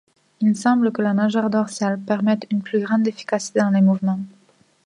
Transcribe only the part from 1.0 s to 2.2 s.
la nageoire dorsale